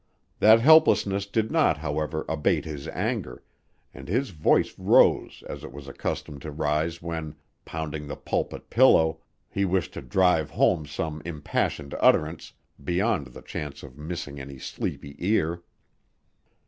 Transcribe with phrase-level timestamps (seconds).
[0.39, 3.43] That helplessness did not, however, abate his anger,
[3.93, 7.35] and his voice rose as it was accustomed to rise when,
[7.65, 12.53] pounding the pulpit pillow, he wished to drive home some impassioned utterance,
[12.83, 15.61] beyond the chance of missing any sleepy ear.